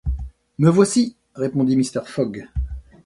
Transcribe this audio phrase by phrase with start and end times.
[0.57, 2.07] Me voici, répondit Mr.
[2.07, 2.47] Fogg.